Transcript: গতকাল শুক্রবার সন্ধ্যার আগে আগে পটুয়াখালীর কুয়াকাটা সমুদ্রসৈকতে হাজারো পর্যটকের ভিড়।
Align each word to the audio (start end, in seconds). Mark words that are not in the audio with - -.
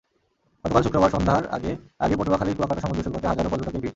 গতকাল 0.65 0.81
শুক্রবার 0.85 1.13
সন্ধ্যার 1.15 1.43
আগে 1.57 1.71
আগে 1.99 2.15
পটুয়াখালীর 2.19 2.55
কুয়াকাটা 2.57 2.81
সমুদ্রসৈকতে 2.81 3.27
হাজারো 3.27 3.49
পর্যটকের 3.51 3.73
ভিড়। 3.75 3.89